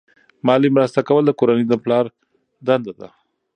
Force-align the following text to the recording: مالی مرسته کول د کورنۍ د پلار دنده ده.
مالی 0.45 0.69
مرسته 0.77 0.99
کول 1.07 1.23
د 1.27 1.31
کورنۍ 1.39 1.65
د 1.69 1.73
پلار 1.83 2.05
دنده 2.67 2.93
ده. 2.99 3.09